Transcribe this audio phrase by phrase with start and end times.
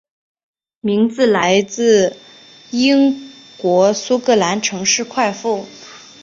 [0.79, 2.17] 名字来自
[2.71, 5.67] 英国苏格兰城市快富。